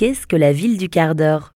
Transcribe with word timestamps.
qu'est-ce 0.00 0.26
que 0.26 0.34
la 0.34 0.54
ville 0.54 0.78
du 0.78 0.88
quart 0.88 1.14
d'heure? 1.14 1.52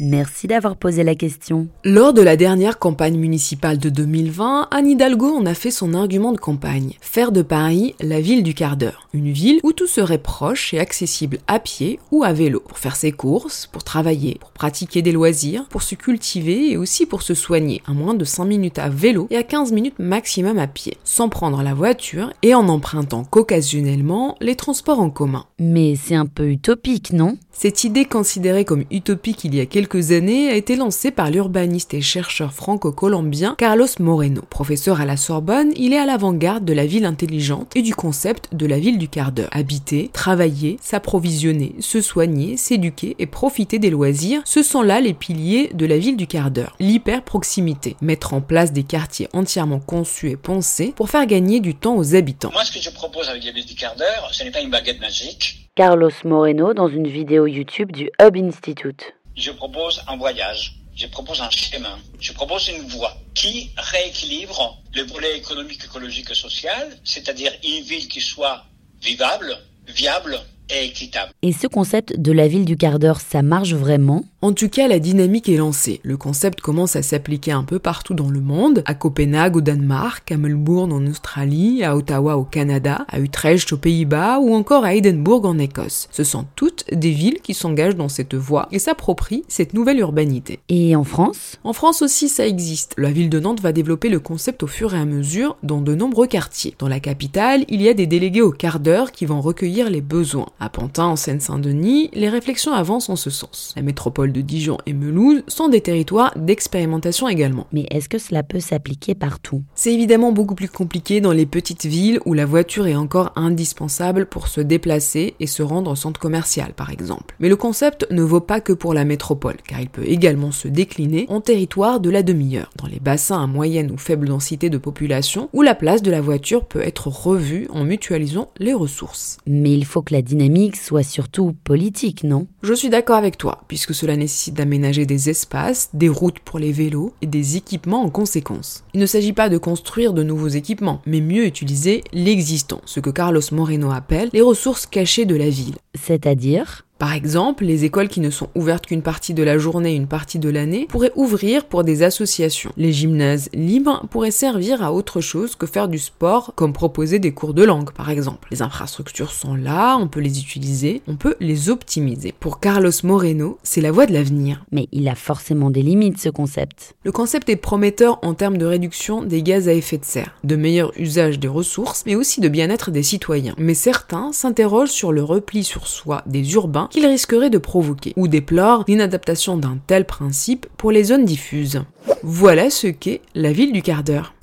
Merci 0.00 0.46
d'avoir 0.46 0.76
posé 0.76 1.02
la 1.02 1.16
question. 1.16 1.66
Lors 1.82 2.12
de 2.12 2.22
la 2.22 2.36
dernière 2.36 2.78
campagne 2.78 3.18
municipale 3.18 3.78
de 3.78 3.88
2020, 3.88 4.68
Anne 4.70 4.86
Hidalgo 4.86 5.26
en 5.26 5.44
a 5.44 5.54
fait 5.54 5.72
son 5.72 5.92
argument 5.92 6.30
de 6.30 6.38
campagne. 6.38 6.94
Faire 7.00 7.32
de 7.32 7.42
Paris 7.42 7.96
la 7.98 8.20
ville 8.20 8.44
du 8.44 8.54
quart 8.54 8.76
d'heure. 8.76 9.08
Une 9.12 9.32
ville 9.32 9.58
où 9.64 9.72
tout 9.72 9.88
serait 9.88 10.22
proche 10.22 10.72
et 10.72 10.78
accessible 10.78 11.38
à 11.48 11.58
pied 11.58 11.98
ou 12.12 12.22
à 12.22 12.32
vélo. 12.32 12.60
Pour 12.60 12.78
faire 12.78 12.94
ses 12.94 13.10
courses, 13.10 13.66
pour 13.66 13.82
travailler, 13.82 14.36
pour 14.38 14.52
pratiquer 14.52 15.02
des 15.02 15.10
loisirs, 15.10 15.66
pour 15.68 15.82
se 15.82 15.96
cultiver 15.96 16.70
et 16.70 16.76
aussi 16.76 17.04
pour 17.04 17.22
se 17.22 17.34
soigner. 17.34 17.82
À 17.88 17.92
moins 17.92 18.14
de 18.14 18.24
5 18.24 18.44
minutes 18.44 18.78
à 18.78 18.88
vélo 18.88 19.26
et 19.30 19.36
à 19.36 19.42
15 19.42 19.72
minutes 19.72 19.98
maximum 19.98 20.60
à 20.60 20.68
pied. 20.68 20.96
Sans 21.02 21.28
prendre 21.28 21.60
la 21.64 21.74
voiture 21.74 22.32
et 22.42 22.54
en 22.54 22.68
empruntant 22.68 23.24
qu'occasionnellement 23.24 24.36
les 24.40 24.54
transports 24.54 25.00
en 25.00 25.10
commun. 25.10 25.46
Mais 25.58 25.96
c'est 25.96 26.14
un 26.14 26.26
peu 26.26 26.50
utopique, 26.50 27.12
non? 27.12 27.36
Cette 27.60 27.82
idée 27.82 28.04
considérée 28.04 28.64
comme 28.64 28.84
utopique 28.92 29.42
il 29.42 29.52
y 29.52 29.60
a 29.60 29.66
quelques 29.66 30.12
années 30.12 30.48
a 30.48 30.54
été 30.54 30.76
lancé 30.76 31.10
par 31.10 31.28
l'urbaniste 31.28 31.92
et 31.92 32.00
chercheur 32.00 32.52
franco-colombien 32.52 33.56
Carlos 33.58 33.88
Moreno. 33.98 34.42
Professeur 34.48 35.00
à 35.00 35.04
la 35.04 35.16
Sorbonne, 35.16 35.72
il 35.74 35.92
est 35.92 35.98
à 35.98 36.06
l'avant-garde 36.06 36.64
de 36.64 36.72
la 36.72 36.86
ville 36.86 37.04
intelligente 37.04 37.74
et 37.74 37.82
du 37.82 37.96
concept 37.96 38.54
de 38.54 38.64
la 38.64 38.78
ville 38.78 38.96
du 38.96 39.08
quart 39.08 39.32
d'heure. 39.32 39.48
Habiter, 39.50 40.08
travailler, 40.12 40.76
s'approvisionner, 40.80 41.74
se 41.80 42.00
soigner, 42.00 42.56
s'éduquer 42.56 43.16
et 43.18 43.26
profiter 43.26 43.80
des 43.80 43.90
loisirs, 43.90 44.40
ce 44.44 44.62
sont 44.62 44.82
là 44.82 45.00
les 45.00 45.12
piliers 45.12 45.72
de 45.74 45.84
la 45.84 45.98
ville 45.98 46.16
du 46.16 46.28
quart 46.28 46.52
d'heure. 46.52 46.76
L'hyper-proximité, 46.78 47.96
mettre 48.00 48.34
en 48.34 48.40
place 48.40 48.72
des 48.72 48.84
quartiers 48.84 49.26
entièrement 49.32 49.80
conçus 49.80 50.30
et 50.30 50.36
pensés 50.36 50.92
pour 50.94 51.10
faire 51.10 51.26
gagner 51.26 51.58
du 51.58 51.74
temps 51.74 51.96
aux 51.96 52.14
habitants. 52.14 52.52
Moi, 52.52 52.64
ce 52.64 52.70
que 52.70 52.80
je 52.80 52.90
propose 52.90 53.28
avec 53.28 53.44
la 53.44 53.50
ville 53.50 53.66
du 53.66 53.74
quart 53.74 53.96
d'heure, 53.96 54.28
ce 54.30 54.44
n'est 54.44 54.52
pas 54.52 54.60
une 54.60 54.70
baguette 54.70 55.00
magique. 55.00 55.67
Carlos 55.78 56.10
Moreno 56.24 56.74
dans 56.74 56.88
une 56.88 57.06
vidéo 57.06 57.46
YouTube 57.46 57.92
du 57.92 58.10
Hub 58.20 58.36
Institute. 58.36 59.14
Je 59.36 59.52
propose 59.52 60.02
un 60.08 60.16
voyage, 60.16 60.74
je 60.96 61.06
propose 61.06 61.40
un 61.40 61.50
chemin, 61.50 61.96
je 62.18 62.32
propose 62.32 62.66
une 62.66 62.84
voie 62.88 63.12
qui 63.32 63.70
rééquilibre 63.76 64.76
le 64.96 65.04
volet 65.04 65.38
économique, 65.38 65.84
écologique 65.84 66.32
et 66.32 66.34
social, 66.34 66.98
c'est-à-dire 67.04 67.52
une 67.62 67.84
ville 67.84 68.08
qui 68.08 68.20
soit 68.20 68.64
vivable, 69.00 69.56
viable 69.86 70.40
et 70.68 70.86
équitable. 70.86 71.30
Et 71.42 71.52
ce 71.52 71.68
concept 71.68 72.18
de 72.18 72.32
la 72.32 72.48
ville 72.48 72.64
du 72.64 72.76
quart 72.76 72.98
d'heure, 72.98 73.20
ça 73.20 73.42
marche 73.42 73.72
vraiment? 73.72 74.24
En 74.40 74.52
tout 74.52 74.68
cas, 74.68 74.86
la 74.86 75.00
dynamique 75.00 75.48
est 75.48 75.56
lancée. 75.56 76.00
Le 76.04 76.16
concept 76.16 76.60
commence 76.60 76.94
à 76.94 77.02
s'appliquer 77.02 77.50
un 77.50 77.64
peu 77.64 77.80
partout 77.80 78.14
dans 78.14 78.30
le 78.30 78.40
monde, 78.40 78.84
à 78.86 78.94
Copenhague 78.94 79.56
au 79.56 79.60
Danemark, 79.60 80.30
à 80.30 80.36
Melbourne 80.36 80.92
en 80.92 81.04
Australie, 81.06 81.82
à 81.82 81.96
Ottawa 81.96 82.36
au 82.36 82.44
Canada, 82.44 83.04
à 83.08 83.18
Utrecht 83.18 83.72
aux 83.72 83.78
Pays-Bas 83.78 84.38
ou 84.38 84.54
encore 84.54 84.84
à 84.84 84.94
Edinburgh 84.94 85.44
en 85.44 85.58
Écosse. 85.58 86.08
Ce 86.12 86.22
sont 86.22 86.44
toutes 86.54 86.84
des 86.92 87.10
villes 87.10 87.40
qui 87.42 87.52
s'engagent 87.52 87.96
dans 87.96 88.08
cette 88.08 88.36
voie 88.36 88.68
et 88.70 88.78
s'approprient 88.78 89.42
cette 89.48 89.74
nouvelle 89.74 89.98
urbanité. 89.98 90.60
Et 90.68 90.94
en 90.94 91.02
France? 91.02 91.56
En 91.64 91.72
France 91.72 92.02
aussi 92.02 92.28
ça 92.28 92.46
existe. 92.46 92.94
La 92.96 93.10
ville 93.10 93.30
de 93.30 93.40
Nantes 93.40 93.60
va 93.60 93.72
développer 93.72 94.08
le 94.08 94.20
concept 94.20 94.62
au 94.62 94.68
fur 94.68 94.94
et 94.94 94.98
à 94.98 95.04
mesure 95.04 95.56
dans 95.64 95.80
de 95.80 95.96
nombreux 95.96 96.28
quartiers. 96.28 96.76
Dans 96.78 96.88
la 96.88 97.00
capitale, 97.00 97.64
il 97.68 97.82
y 97.82 97.88
a 97.88 97.94
des 97.94 98.06
délégués 98.06 98.42
au 98.42 98.52
quart 98.52 98.78
d'heure 98.78 99.10
qui 99.10 99.26
vont 99.26 99.40
recueillir 99.40 99.90
les 99.90 100.00
besoins. 100.00 100.46
À 100.60 100.68
Pantin 100.68 101.06
en 101.06 101.16
Seine-Saint-Denis, 101.16 102.10
les 102.12 102.28
réflexions 102.28 102.72
avancent 102.72 103.08
en 103.08 103.16
ce 103.16 103.30
sens. 103.30 103.72
La 103.74 103.82
métropole 103.82 104.27
de 104.32 104.40
Dijon 104.40 104.78
et 104.86 104.92
Melouse 104.92 105.42
sont 105.48 105.68
des 105.68 105.80
territoires 105.80 106.32
d'expérimentation 106.36 107.28
également. 107.28 107.66
Mais 107.72 107.86
est-ce 107.90 108.08
que 108.08 108.18
cela 108.18 108.42
peut 108.42 108.60
s'appliquer 108.60 109.14
partout? 109.14 109.62
C'est 109.74 109.94
évidemment 109.94 110.32
beaucoup 110.32 110.54
plus 110.54 110.68
compliqué 110.68 111.20
dans 111.20 111.32
les 111.32 111.46
petites 111.46 111.86
villes 111.86 112.20
où 112.24 112.34
la 112.34 112.46
voiture 112.46 112.86
est 112.86 112.96
encore 112.96 113.32
indispensable 113.36 114.26
pour 114.26 114.48
se 114.48 114.60
déplacer 114.60 115.34
et 115.40 115.46
se 115.46 115.62
rendre 115.62 115.90
au 115.90 115.96
centre 115.96 116.20
commercial 116.20 116.72
par 116.74 116.90
exemple. 116.90 117.34
Mais 117.40 117.48
le 117.48 117.56
concept 117.56 118.06
ne 118.10 118.22
vaut 118.22 118.40
pas 118.40 118.60
que 118.60 118.72
pour 118.72 118.94
la 118.94 119.04
métropole, 119.04 119.56
car 119.66 119.80
il 119.80 119.88
peut 119.88 120.06
également 120.06 120.52
se 120.52 120.68
décliner 120.68 121.26
en 121.28 121.40
territoire 121.40 122.00
de 122.00 122.10
la 122.10 122.22
demi-heure, 122.22 122.70
dans 122.76 122.86
les 122.86 123.00
bassins 123.00 123.42
à 123.42 123.46
moyenne 123.46 123.90
ou 123.90 123.98
faible 123.98 124.28
densité 124.28 124.70
de 124.70 124.78
population, 124.78 125.48
où 125.52 125.62
la 125.62 125.74
place 125.74 126.02
de 126.02 126.10
la 126.10 126.20
voiture 126.20 126.64
peut 126.64 126.82
être 126.82 127.08
revue 127.08 127.68
en 127.70 127.84
mutualisant 127.84 128.50
les 128.58 128.74
ressources. 128.74 129.38
Mais 129.46 129.72
il 129.72 129.84
faut 129.84 130.02
que 130.02 130.14
la 130.14 130.22
dynamique 130.22 130.76
soit 130.76 131.02
surtout 131.02 131.54
politique, 131.64 132.24
non? 132.24 132.46
Je 132.62 132.74
suis 132.74 132.90
d'accord 132.90 133.16
avec 133.16 133.38
toi, 133.38 133.62
puisque 133.68 133.94
cela 133.94 134.16
nécessite 134.18 134.54
d'aménager 134.54 135.06
des 135.06 135.30
espaces, 135.30 135.90
des 135.94 136.08
routes 136.08 136.40
pour 136.40 136.58
les 136.58 136.72
vélos 136.72 137.12
et 137.22 137.26
des 137.26 137.56
équipements 137.56 138.02
en 138.02 138.10
conséquence. 138.10 138.84
Il 138.94 139.00
ne 139.00 139.06
s'agit 139.06 139.32
pas 139.32 139.48
de 139.48 139.58
construire 139.58 140.12
de 140.12 140.22
nouveaux 140.22 140.48
équipements, 140.48 141.00
mais 141.06 141.20
mieux 141.20 141.46
utiliser 141.46 142.02
l'existant, 142.12 142.80
ce 142.84 143.00
que 143.00 143.10
Carlos 143.10 143.40
Moreno 143.52 143.90
appelle 143.90 144.30
les 144.32 144.42
ressources 144.42 144.86
cachées 144.86 145.24
de 145.24 145.36
la 145.36 145.48
ville. 145.48 145.76
C'est-à-dire? 145.94 146.84
Par 146.98 147.12
exemple, 147.12 147.64
les 147.64 147.84
écoles 147.84 148.08
qui 148.08 148.18
ne 148.18 148.30
sont 148.30 148.48
ouvertes 148.56 148.86
qu'une 148.86 149.02
partie 149.02 149.32
de 149.32 149.44
la 149.44 149.56
journée 149.56 149.92
et 149.92 149.96
une 149.96 150.08
partie 150.08 150.40
de 150.40 150.48
l'année 150.48 150.86
pourraient 150.88 151.12
ouvrir 151.14 151.66
pour 151.66 151.84
des 151.84 152.02
associations. 152.02 152.72
Les 152.76 152.92
gymnases 152.92 153.48
libres 153.52 154.04
pourraient 154.10 154.32
servir 154.32 154.82
à 154.82 154.92
autre 154.92 155.20
chose 155.20 155.54
que 155.54 155.66
faire 155.66 155.86
du 155.86 155.98
sport, 155.98 156.52
comme 156.56 156.72
proposer 156.72 157.20
des 157.20 157.32
cours 157.32 157.54
de 157.54 157.62
langue 157.62 157.92
par 157.92 158.10
exemple. 158.10 158.48
Les 158.50 158.62
infrastructures 158.62 159.30
sont 159.30 159.54
là, 159.54 159.96
on 159.96 160.08
peut 160.08 160.18
les 160.18 160.40
utiliser, 160.40 161.02
on 161.06 161.14
peut 161.14 161.36
les 161.38 161.70
optimiser. 161.70 162.34
Pour 162.40 162.58
Carlos 162.58 162.90
Moreno, 163.04 163.58
c'est 163.62 163.80
la 163.80 163.92
voie 163.92 164.06
de 164.06 164.12
l'avenir. 164.12 164.64
Mais 164.72 164.88
il 164.90 165.08
a 165.08 165.14
forcément 165.14 165.70
des 165.70 165.82
limites 165.82 166.18
ce 166.18 166.30
concept. 166.30 166.96
Le 167.04 167.12
concept 167.12 167.48
est 167.48 167.56
prometteur 167.56 168.18
en 168.22 168.34
termes 168.34 168.58
de 168.58 168.66
réduction 168.66 169.22
des 169.22 169.44
gaz 169.44 169.68
à 169.68 169.72
effet 169.72 169.98
de 169.98 170.04
serre, 170.04 170.34
de 170.42 170.56
meilleur 170.56 170.90
usage 170.98 171.38
des 171.38 171.48
ressources, 171.48 172.02
mais 172.06 172.16
aussi 172.16 172.40
de 172.40 172.48
bien-être 172.48 172.90
des 172.90 173.04
citoyens. 173.04 173.54
Mais 173.56 173.74
certains 173.74 174.32
s'interrogent 174.32 174.90
sur 174.90 175.12
le 175.12 175.22
repli 175.22 175.62
sur 175.62 175.86
soi 175.86 176.22
des 176.26 176.54
urbains 176.54 176.87
qu'il 176.88 177.06
risquerait 177.06 177.50
de 177.50 177.58
provoquer, 177.58 178.12
ou 178.16 178.28
déplore 178.28 178.84
l'inadaptation 178.88 179.56
d'un 179.56 179.78
tel 179.86 180.04
principe 180.04 180.66
pour 180.76 180.90
les 180.90 181.04
zones 181.04 181.24
diffuses. 181.24 181.82
Voilà 182.22 182.70
ce 182.70 182.86
qu'est 182.86 183.20
la 183.34 183.52
ville 183.52 183.72
du 183.72 183.82
quart 183.82 184.02
d'heure. 184.02 184.34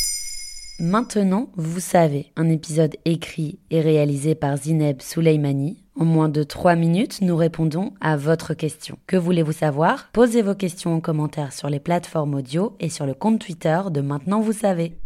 Maintenant, 0.79 1.49
vous 1.55 1.79
savez, 1.79 2.31
un 2.35 2.49
épisode 2.49 2.97
écrit 3.05 3.59
et 3.71 3.79
réalisé 3.79 4.35
par 4.35 4.57
Zineb 4.57 5.01
Souleimani. 5.01 5.77
En 5.97 6.03
moins 6.03 6.27
de 6.27 6.43
3 6.43 6.75
minutes, 6.75 7.19
nous 7.21 7.37
répondons 7.37 7.93
à 8.01 8.17
votre 8.17 8.53
question. 8.53 8.97
Que 9.07 9.15
voulez-vous 9.15 9.53
savoir? 9.53 10.09
Posez 10.11 10.41
vos 10.41 10.53
questions 10.53 10.93
en 10.93 10.99
commentaire 10.99 11.53
sur 11.53 11.69
les 11.69 11.79
plateformes 11.79 12.33
audio 12.33 12.75
et 12.81 12.89
sur 12.89 13.05
le 13.05 13.13
compte 13.13 13.39
Twitter 13.39 13.79
de 13.89 14.01
Maintenant 14.01 14.41
vous 14.41 14.51
savez. 14.51 14.97